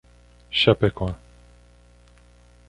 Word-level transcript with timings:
Chapecó 0.49 1.15